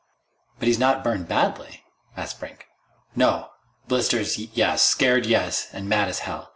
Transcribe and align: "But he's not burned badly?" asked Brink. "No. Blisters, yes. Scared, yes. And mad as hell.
"But 0.57 0.67
he's 0.67 0.79
not 0.79 1.03
burned 1.03 1.27
badly?" 1.27 1.83
asked 2.17 2.39
Brink. 2.39 2.65
"No. 3.15 3.51
Blisters, 3.87 4.35
yes. 4.35 4.83
Scared, 4.83 5.27
yes. 5.27 5.67
And 5.73 5.87
mad 5.87 6.07
as 6.09 6.19
hell. 6.25 6.49